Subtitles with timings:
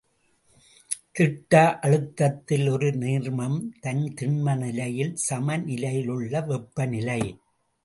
[1.11, 1.79] திட்ட
[1.81, 7.21] அழுத்தத்தில் ஒரு நீர்மம் தன் திண்ம நிலையில் சமநிலையிலுள்ள வெப்பநிலை.